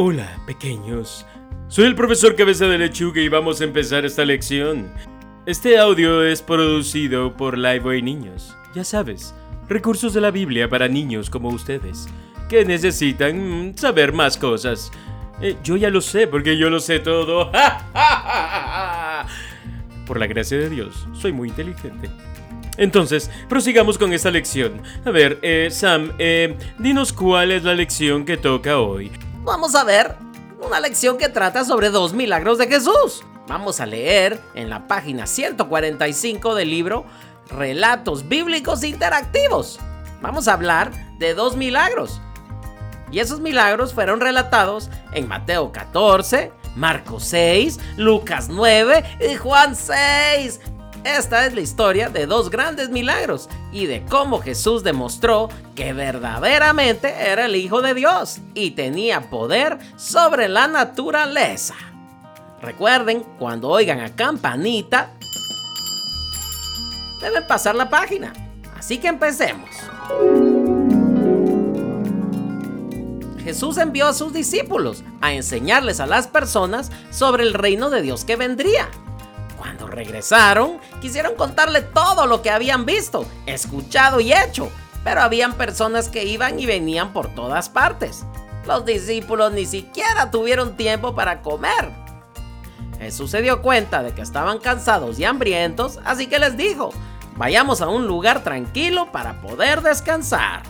[0.00, 1.26] Hola, pequeños.
[1.66, 4.92] Soy el profesor Cabeza de Lechuga y vamos a empezar esta lección.
[5.44, 8.56] Este audio es producido por Liveway Niños.
[8.76, 9.34] Ya sabes,
[9.68, 12.06] recursos de la Biblia para niños como ustedes,
[12.48, 14.92] que necesitan mm, saber más cosas.
[15.40, 17.50] Eh, yo ya lo sé, porque yo lo sé todo.
[20.06, 22.08] por la gracia de Dios, soy muy inteligente.
[22.76, 24.80] Entonces, prosigamos con esta lección.
[25.04, 29.10] A ver, eh, Sam, eh, dinos cuál es la lección que toca hoy.
[29.48, 30.14] Vamos a ver
[30.60, 33.24] una lección que trata sobre dos milagros de Jesús.
[33.46, 37.06] Vamos a leer en la página 145 del libro
[37.48, 39.80] Relatos Bíblicos Interactivos.
[40.20, 42.20] Vamos a hablar de dos milagros.
[43.10, 50.60] Y esos milagros fueron relatados en Mateo 14, Marcos 6, Lucas 9 y Juan 6.
[51.16, 57.08] Esta es la historia de dos grandes milagros y de cómo Jesús demostró que verdaderamente
[57.08, 61.74] era el Hijo de Dios y tenía poder sobre la naturaleza.
[62.60, 65.14] Recuerden, cuando oigan a campanita,
[67.22, 68.34] deben pasar la página.
[68.76, 69.70] Así que empecemos.
[73.42, 78.26] Jesús envió a sus discípulos a enseñarles a las personas sobre el reino de Dios
[78.26, 78.90] que vendría.
[79.98, 84.70] Regresaron, quisieron contarle todo lo que habían visto, escuchado y hecho,
[85.02, 88.24] pero habían personas que iban y venían por todas partes.
[88.64, 91.90] Los discípulos ni siquiera tuvieron tiempo para comer.
[93.00, 96.90] Jesús se dio cuenta de que estaban cansados y hambrientos, así que les dijo,
[97.34, 100.62] vayamos a un lugar tranquilo para poder descansar.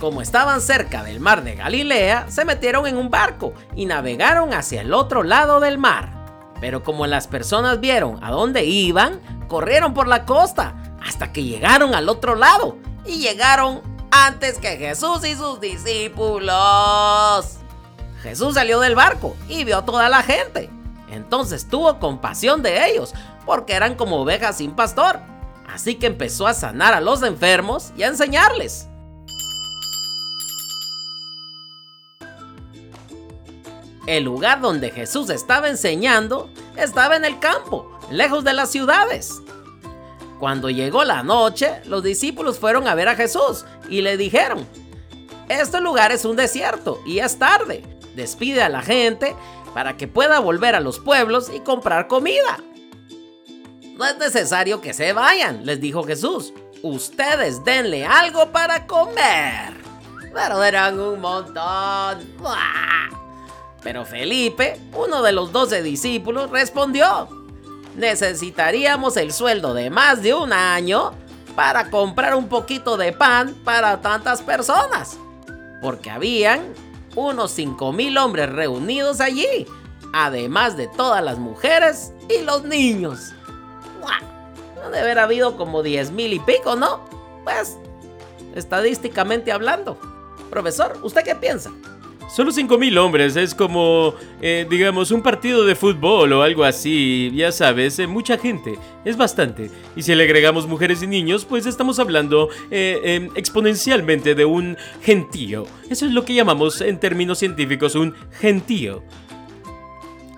[0.00, 4.80] Como estaban cerca del mar de Galilea, se metieron en un barco y navegaron hacia
[4.80, 6.17] el otro lado del mar.
[6.60, 11.94] Pero como las personas vieron a dónde iban, corrieron por la costa hasta que llegaron
[11.94, 17.56] al otro lado y llegaron antes que Jesús y sus discípulos.
[18.22, 20.70] Jesús salió del barco y vio a toda la gente.
[21.10, 23.14] Entonces tuvo compasión de ellos
[23.46, 25.20] porque eran como ovejas sin pastor.
[25.72, 28.88] Así que empezó a sanar a los enfermos y a enseñarles.
[34.06, 39.42] El lugar donde Jesús estaba enseñando estaba en el campo, lejos de las ciudades.
[40.38, 44.66] Cuando llegó la noche, los discípulos fueron a ver a Jesús y le dijeron,
[45.48, 47.82] este lugar es un desierto y es tarde.
[48.14, 49.34] Despide a la gente
[49.74, 52.58] para que pueda volver a los pueblos y comprar comida.
[53.96, 56.52] No es necesario que se vayan, les dijo Jesús.
[56.82, 59.74] Ustedes denle algo para comer.
[60.32, 62.18] Pero eran un montón.
[63.82, 67.28] Pero Felipe, uno de los doce discípulos, respondió,
[67.96, 71.12] necesitaríamos el sueldo de más de un año
[71.54, 75.18] para comprar un poquito de pan para tantas personas.
[75.80, 76.74] Porque habían
[77.14, 79.66] unos cinco mil hombres reunidos allí,
[80.12, 83.32] además de todas las mujeres y los niños.
[84.00, 84.84] ¡Wow!
[84.84, 87.00] Debe haber habido como diez mil y pico, ¿no?
[87.44, 87.76] Pues,
[88.54, 89.98] estadísticamente hablando.
[90.50, 91.70] Profesor, ¿usted qué piensa?
[92.28, 97.50] Solo 5.000 hombres, es como, eh, digamos, un partido de fútbol o algo así, ya
[97.52, 99.70] sabes, eh, mucha gente, es bastante.
[99.96, 104.76] Y si le agregamos mujeres y niños, pues estamos hablando eh, em, exponencialmente de un
[105.02, 105.66] gentío.
[105.88, 109.02] Eso es lo que llamamos en términos científicos un gentío.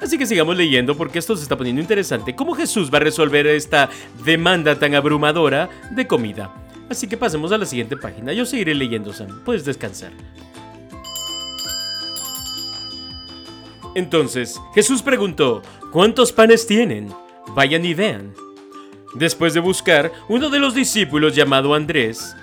[0.01, 2.37] Así que sigamos leyendo porque esto se está poniendo interesante.
[2.37, 3.91] ¿Cómo Jesús va a resolver esta
[4.25, 6.55] demanda tan abrumadora de comida?
[6.89, 8.33] Así que pasemos a la siguiente página.
[8.33, 9.41] Yo seguiré leyendo, Sam.
[9.45, 10.13] Puedes descansar.
[13.95, 15.63] Entonces Jesús preguntó,
[15.93, 17.13] ¿cuántos panes tienen?
[17.55, 18.33] Vayan y vean.
[19.15, 22.37] Después de buscar, uno de los discípulos llamado Andrés,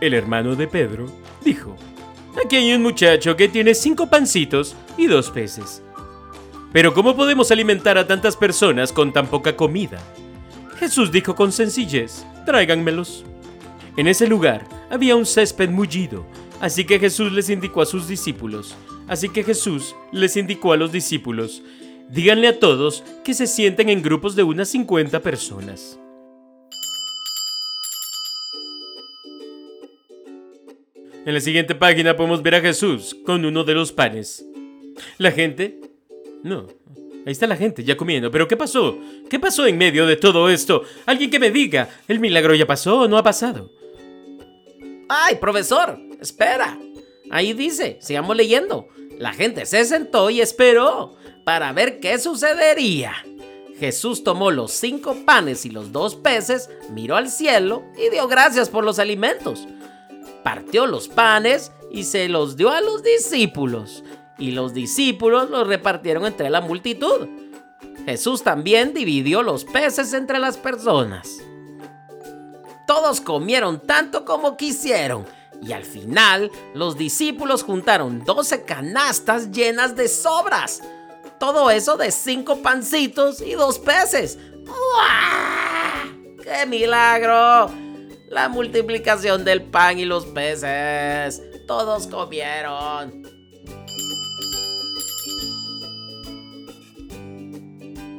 [0.00, 1.06] el hermano de Pedro,
[1.44, 1.74] dijo,
[2.44, 5.82] aquí hay un muchacho que tiene cinco pancitos y dos peces.
[6.72, 9.98] Pero ¿cómo podemos alimentar a tantas personas con tan poca comida?
[10.78, 13.24] Jesús dijo con sencillez, tráiganmelos.
[13.96, 16.24] En ese lugar había un césped mullido,
[16.60, 18.76] así que Jesús les indicó a sus discípulos,
[19.08, 21.62] Así que Jesús les indicó a los discípulos,
[22.10, 25.98] díganle a todos que se sienten en grupos de unas 50 personas.
[31.24, 34.46] En la siguiente página podemos ver a Jesús con uno de los panes.
[35.18, 35.80] La gente...
[36.42, 36.66] No,
[37.26, 38.30] ahí está la gente ya comiendo.
[38.30, 38.98] Pero ¿qué pasó?
[39.28, 40.84] ¿Qué pasó en medio de todo esto?
[41.04, 43.70] Alguien que me diga, ¿el milagro ya pasó o no ha pasado?
[45.08, 45.98] ¡Ay, profesor!
[46.20, 46.78] Espera.
[47.30, 48.88] Ahí dice, sigamos leyendo.
[49.18, 53.12] La gente se sentó y esperó para ver qué sucedería.
[53.78, 58.68] Jesús tomó los cinco panes y los dos peces, miró al cielo y dio gracias
[58.68, 59.66] por los alimentos.
[60.42, 64.04] Partió los panes y se los dio a los discípulos.
[64.40, 67.26] y los discípulos los repartieron entre la multitud.
[68.04, 71.38] Jesús también dividió los peces entre las personas.
[72.86, 75.26] Todos comieron tanto como quisieron
[75.62, 80.82] y al final los discípulos juntaron 12 canastas llenas de sobras.
[81.38, 84.38] Todo eso de cinco pancitos y dos peces.
[86.42, 87.70] ¡Qué milagro!
[88.28, 91.42] La multiplicación del pan y los peces.
[91.66, 93.22] Todos comieron.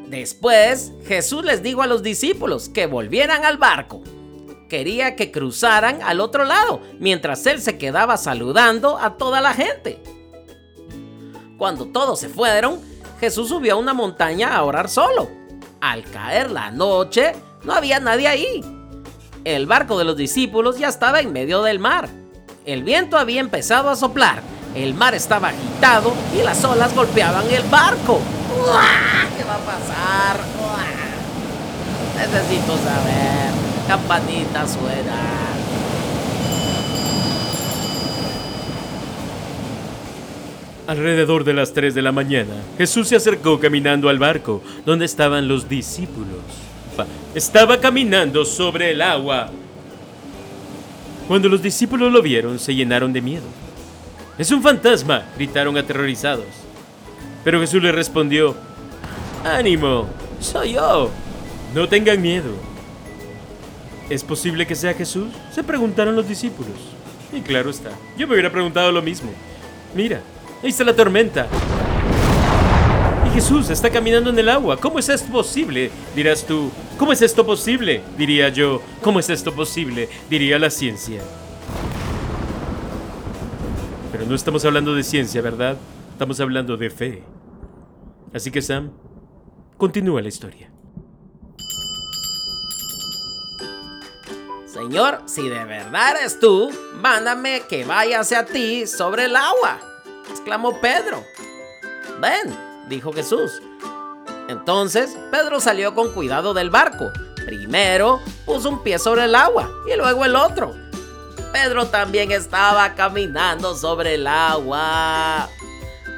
[0.08, 4.02] Después, Jesús les dijo a los discípulos que volvieran al barco.
[4.70, 10.00] Quería que cruzaran al otro lado, mientras él se quedaba saludando a toda la gente.
[11.58, 12.80] Cuando todos se fueron,
[13.20, 15.28] Jesús subió a una montaña a orar solo.
[15.82, 17.34] Al caer la noche,
[17.64, 18.62] no había nadie ahí.
[19.44, 22.08] El barco de los discípulos ya estaba en medio del mar.
[22.64, 24.44] El viento había empezado a soplar,
[24.76, 28.20] el mar estaba agitado y las olas golpeaban el barco.
[29.36, 30.40] ¿Qué va a pasar?
[32.16, 33.39] Necesito saber.
[33.90, 35.18] Campanita suena.
[40.86, 45.48] Alrededor de las 3 de la mañana, Jesús se acercó caminando al barco donde estaban
[45.48, 46.38] los discípulos.
[47.34, 49.50] Estaba caminando sobre el agua.
[51.28, 53.48] Cuando los discípulos lo vieron, se llenaron de miedo.
[54.38, 56.46] Es un fantasma, gritaron aterrorizados.
[57.44, 58.56] Pero Jesús les respondió,
[59.44, 60.06] ánimo,
[60.40, 61.10] soy yo.
[61.74, 62.69] No tengan miedo.
[64.10, 65.28] ¿Es posible que sea Jesús?
[65.54, 66.74] Se preguntaron los discípulos.
[67.32, 69.30] Y claro está, yo me hubiera preguntado lo mismo.
[69.96, 70.22] Mira,
[70.64, 71.48] ahí está la tormenta.
[73.28, 74.78] Y Jesús está caminando en el agua.
[74.78, 75.92] ¿Cómo es esto posible?
[76.16, 76.72] Dirás tú.
[76.98, 78.02] ¿Cómo es esto posible?
[78.18, 78.82] Diría yo.
[79.04, 80.10] ¿Cómo es esto posible?
[80.28, 81.22] Diría la ciencia.
[84.12, 85.78] Pero no estamos hablando de ciencia, ¿verdad?
[86.14, 87.24] Estamos hablando de fe.
[88.34, 88.90] Así que Sam,
[89.78, 90.69] continúa la historia.
[94.80, 96.72] Señor, si de verdad eres tú,
[97.02, 99.78] mándame que vaya hacia ti sobre el agua,
[100.30, 101.22] exclamó Pedro.
[102.22, 103.62] Ven, dijo Jesús.
[104.48, 107.12] Entonces Pedro salió con cuidado del barco.
[107.46, 110.74] Primero puso un pie sobre el agua y luego el otro.
[111.52, 115.50] Pedro también estaba caminando sobre el agua.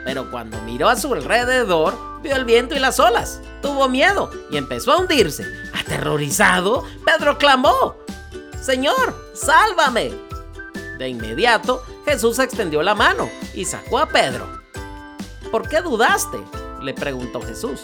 [0.06, 3.42] Pero cuando miró a su alrededor, vio el viento y las olas.
[3.64, 5.46] Tuvo miedo y empezó a hundirse.
[5.74, 7.96] Aterrorizado, Pedro clamó,
[8.62, 10.12] Señor, sálvame.
[11.00, 14.48] De inmediato, Jesús extendió la mano y sacó a Pedro.
[15.52, 16.38] ¿Por qué dudaste?
[16.82, 17.82] le preguntó Jesús.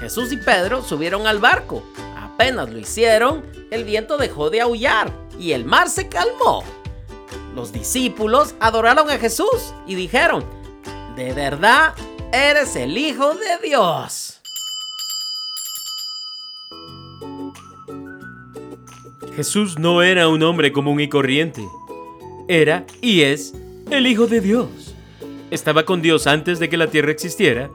[0.00, 1.82] Jesús y Pedro subieron al barco.
[2.16, 6.62] Apenas lo hicieron, el viento dejó de aullar y el mar se calmó.
[7.54, 10.44] Los discípulos adoraron a Jesús y dijeron,
[11.16, 11.94] de verdad,
[12.32, 14.35] eres el Hijo de Dios.
[19.36, 21.62] Jesús no era un hombre común y corriente.
[22.48, 23.52] Era y es
[23.90, 24.94] el Hijo de Dios.
[25.50, 27.70] Estaba con Dios antes de que la tierra existiera,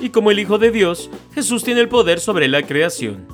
[0.00, 3.28] y como el Hijo de Dios, Jesús tiene el poder sobre la creación.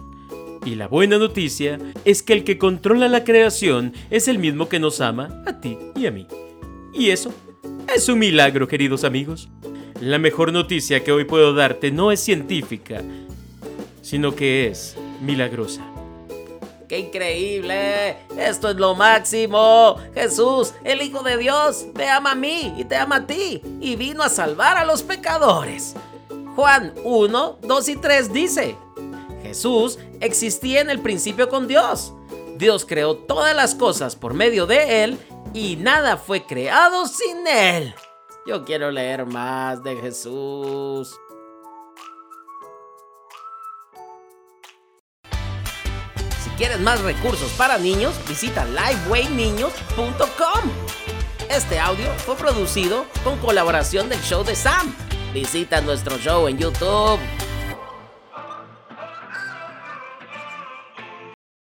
[0.64, 4.80] Y la buena noticia es que el que controla la creación es el mismo que
[4.80, 6.26] nos ama a ti y a mí.
[6.92, 7.32] Y eso
[7.94, 9.48] es un milagro, queridos amigos.
[10.00, 13.02] La mejor noticia que hoy puedo darte no es científica,
[14.02, 15.97] sino que es milagrosa.
[16.88, 18.16] ¡Qué increíble!
[18.38, 19.96] Esto es lo máximo.
[20.14, 23.96] Jesús, el Hijo de Dios, me ama a mí y te ama a ti y
[23.96, 25.94] vino a salvar a los pecadores.
[26.56, 28.76] Juan 1, 2 y 3 dice,
[29.42, 32.14] Jesús existía en el principio con Dios.
[32.56, 35.18] Dios creó todas las cosas por medio de Él
[35.52, 37.94] y nada fue creado sin Él.
[38.46, 41.14] Yo quiero leer más de Jesús.
[46.58, 50.70] Quieres más recursos para niños, visita livewayniños.com.
[51.48, 54.92] Este audio fue producido con colaboración del show de Sam.
[55.32, 57.20] Visita nuestro show en YouTube